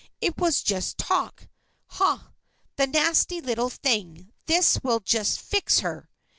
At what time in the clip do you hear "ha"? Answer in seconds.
1.85-2.33